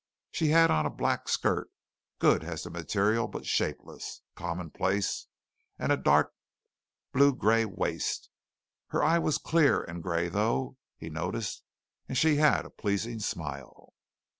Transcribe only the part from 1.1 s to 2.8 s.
skirt good as to